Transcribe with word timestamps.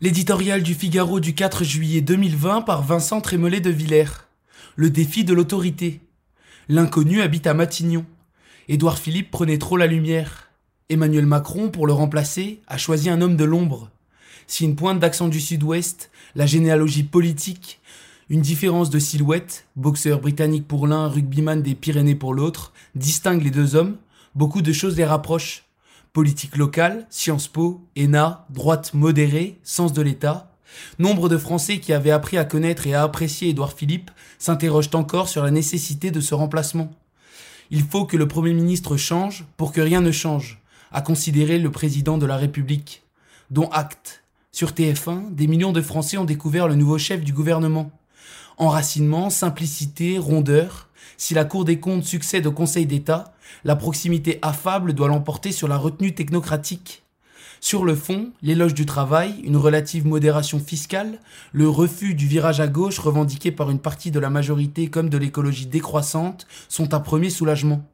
L'éditorial 0.00 0.62
du 0.62 0.74
Figaro 0.74 1.18
du 1.18 1.34
4 1.34 1.64
juillet 1.64 2.02
2020 2.02 2.62
par 2.62 2.84
Vincent 2.84 3.20
Trémollet 3.20 3.60
de 3.60 3.70
Villers. 3.70 4.28
Le 4.76 4.90
défi 4.90 5.24
de 5.24 5.34
l'autorité. 5.34 5.98
L'inconnu 6.68 7.20
habite 7.20 7.48
à 7.48 7.54
Matignon. 7.54 8.06
Édouard 8.68 9.00
Philippe 9.00 9.32
prenait 9.32 9.58
trop 9.58 9.76
la 9.76 9.88
lumière. 9.88 10.52
Emmanuel 10.88 11.26
Macron, 11.26 11.68
pour 11.70 11.84
le 11.84 11.92
remplacer, 11.92 12.60
a 12.68 12.78
choisi 12.78 13.10
un 13.10 13.20
homme 13.20 13.36
de 13.36 13.42
l'ombre. 13.42 13.90
Si 14.46 14.64
une 14.64 14.76
pointe 14.76 15.00
d'accent 15.00 15.26
du 15.26 15.40
sud-ouest, 15.40 16.12
la 16.36 16.46
généalogie 16.46 17.02
politique, 17.02 17.80
une 18.28 18.40
différence 18.40 18.90
de 18.90 19.00
silhouette, 19.00 19.66
boxeur 19.74 20.20
britannique 20.20 20.68
pour 20.68 20.86
l'un, 20.86 21.08
rugbyman 21.08 21.60
des 21.60 21.74
Pyrénées 21.74 22.14
pour 22.14 22.34
l'autre, 22.34 22.72
distingue 22.94 23.42
les 23.42 23.50
deux 23.50 23.74
hommes, 23.74 23.96
beaucoup 24.36 24.62
de 24.62 24.72
choses 24.72 24.96
les 24.96 25.04
rapprochent 25.04 25.64
politique 26.12 26.56
locale, 26.56 27.06
Sciences 27.10 27.48
Po, 27.48 27.80
ENA, 27.98 28.46
droite 28.50 28.94
modérée, 28.94 29.58
sens 29.62 29.92
de 29.92 30.02
l'État. 30.02 30.52
Nombre 30.98 31.28
de 31.28 31.38
Français 31.38 31.78
qui 31.78 31.92
avaient 31.92 32.10
appris 32.10 32.38
à 32.38 32.44
connaître 32.44 32.86
et 32.86 32.94
à 32.94 33.02
apprécier 33.02 33.48
Édouard 33.48 33.72
Philippe 33.72 34.10
s'interrogent 34.38 34.94
encore 34.94 35.28
sur 35.28 35.42
la 35.42 35.50
nécessité 35.50 36.10
de 36.10 36.20
ce 36.20 36.34
remplacement. 36.34 36.90
Il 37.70 37.82
faut 37.82 38.04
que 38.04 38.16
le 38.16 38.28
Premier 38.28 38.52
ministre 38.52 38.96
change 38.96 39.44
pour 39.56 39.72
que 39.72 39.80
rien 39.80 40.00
ne 40.00 40.12
change, 40.12 40.60
a 40.92 41.02
considéré 41.02 41.58
le 41.58 41.70
président 41.70 42.18
de 42.18 42.26
la 42.26 42.36
République. 42.36 43.02
Dont 43.50 43.68
acte. 43.70 44.24
Sur 44.52 44.70
TF1, 44.70 45.34
des 45.34 45.46
millions 45.46 45.72
de 45.72 45.82
Français 45.82 46.16
ont 46.16 46.24
découvert 46.24 46.68
le 46.68 46.74
nouveau 46.74 46.98
chef 46.98 47.22
du 47.22 47.32
gouvernement. 47.32 47.90
Enracinement, 48.58 49.30
simplicité, 49.30 50.18
rondeur. 50.18 50.88
Si 51.16 51.32
la 51.32 51.44
Cour 51.44 51.64
des 51.64 51.78
comptes 51.78 52.02
succède 52.02 52.44
au 52.44 52.50
Conseil 52.50 52.86
d'État, 52.86 53.32
la 53.64 53.76
proximité 53.76 54.40
affable 54.42 54.94
doit 54.94 55.06
l'emporter 55.06 55.52
sur 55.52 55.68
la 55.68 55.76
retenue 55.76 56.12
technocratique. 56.12 57.04
Sur 57.60 57.84
le 57.84 57.94
fond, 57.94 58.32
l'éloge 58.42 58.74
du 58.74 58.84
travail, 58.84 59.40
une 59.44 59.56
relative 59.56 60.06
modération 60.06 60.58
fiscale, 60.58 61.20
le 61.52 61.68
refus 61.68 62.14
du 62.14 62.26
virage 62.26 62.58
à 62.58 62.66
gauche 62.66 62.98
revendiqué 62.98 63.52
par 63.52 63.70
une 63.70 63.78
partie 63.78 64.10
de 64.10 64.18
la 64.18 64.28
majorité 64.30 64.90
comme 64.90 65.08
de 65.08 65.18
l'écologie 65.18 65.66
décroissante 65.66 66.48
sont 66.68 66.94
un 66.94 67.00
premier 67.00 67.30
soulagement. 67.30 67.84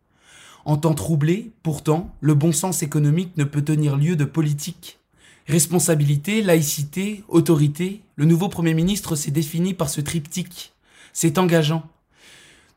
En 0.64 0.78
temps 0.78 0.94
troublé, 0.94 1.52
pourtant, 1.62 2.14
le 2.22 2.32
bon 2.32 2.52
sens 2.52 2.82
économique 2.82 3.36
ne 3.36 3.44
peut 3.44 3.62
tenir 3.62 3.96
lieu 3.96 4.16
de 4.16 4.24
politique. 4.24 4.98
Responsabilité, 5.46 6.40
laïcité, 6.40 7.22
autorité, 7.28 8.02
le 8.16 8.24
nouveau 8.24 8.48
Premier 8.48 8.72
ministre 8.72 9.14
s'est 9.14 9.30
défini 9.30 9.74
par 9.74 9.90
ce 9.90 10.00
triptyque. 10.00 10.72
C'est 11.12 11.36
engageant. 11.36 11.86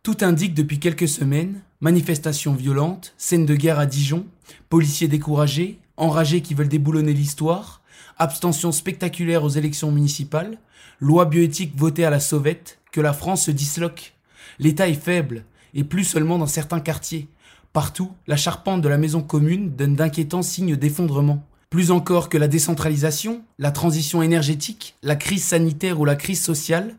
Tout 0.03 0.17
indique 0.21 0.53
depuis 0.53 0.79
quelques 0.79 1.07
semaines 1.07 1.61
manifestations 1.79 2.53
violentes, 2.53 3.13
scènes 3.17 3.45
de 3.45 3.55
guerre 3.55 3.79
à 3.79 3.85
Dijon, 3.85 4.25
policiers 4.67 5.07
découragés, 5.07 5.79
enragés 5.95 6.41
qui 6.41 6.55
veulent 6.55 6.67
déboulonner 6.67 7.13
l'histoire, 7.13 7.81
abstention 8.17 8.73
spectaculaire 8.73 9.45
aux 9.45 9.49
élections 9.49 9.91
municipales, 9.91 10.57
loi 10.99 11.25
bioéthique 11.25 11.75
votée 11.75 12.03
à 12.03 12.09
la 12.09 12.19
sauvette, 12.19 12.79
que 12.91 12.99
la 12.99 13.13
France 13.13 13.45
se 13.45 13.51
disloque. 13.51 14.13
L'État 14.59 14.89
est 14.89 15.01
faible, 15.01 15.45
et 15.73 15.83
plus 15.83 16.03
seulement 16.03 16.37
dans 16.37 16.47
certains 16.47 16.79
quartiers. 16.79 17.29
Partout, 17.71 18.11
la 18.25 18.37
charpente 18.37 18.81
de 18.81 18.89
la 18.89 18.97
maison 18.97 19.21
commune 19.21 19.75
donne 19.75 19.95
d'inquiétants 19.95 20.41
signes 20.41 20.75
d'effondrement. 20.75 21.45
Plus 21.69 21.91
encore 21.91 22.29
que 22.29 22.37
la 22.37 22.47
décentralisation, 22.47 23.43
la 23.59 23.71
transition 23.71 24.21
énergétique, 24.21 24.95
la 25.03 25.17
crise 25.17 25.43
sanitaire 25.43 25.99
ou 25.99 26.05
la 26.05 26.15
crise 26.15 26.41
sociale, 26.41 26.95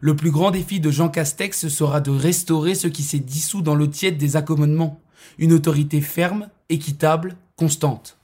le 0.00 0.14
plus 0.14 0.30
grand 0.30 0.52
défi 0.52 0.78
de 0.78 0.92
Jean 0.92 1.08
Castex 1.08 1.66
sera 1.66 2.00
de 2.00 2.12
restaurer 2.12 2.76
ce 2.76 2.86
qui 2.86 3.02
s'est 3.02 3.18
dissous 3.18 3.62
dans 3.62 3.74
l'eau 3.74 3.88
tiède 3.88 4.18
des 4.18 4.36
accommodements, 4.36 5.00
une 5.38 5.52
autorité 5.52 6.00
ferme, 6.00 6.48
équitable, 6.68 7.36
constante. 7.56 8.16